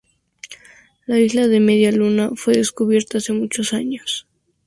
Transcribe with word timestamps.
La 1.05 1.19
isla 1.19 1.47
de 1.47 1.59
Media 1.59 1.91
Luna, 1.91 2.31
fue 2.33 2.55
descubierta 2.55 3.19
hace 3.19 3.33
muchos 3.33 3.71
años. 3.71 4.25